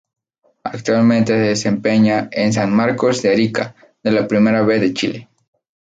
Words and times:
Actualmente 0.63 1.31
se 1.33 1.39
desempeña 1.39 2.27
en 2.31 2.53
San 2.53 2.75
Marcos 2.75 3.21
de 3.21 3.29
Arica 3.33 3.75
de 4.01 4.09
la 4.11 4.27
Primera 4.27 4.63
B 4.63 4.79
de 4.79 4.93
Chile. 4.95 5.29